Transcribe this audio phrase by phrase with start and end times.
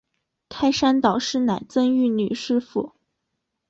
[0.49, 2.95] 开山导师乃曾玉女师傅。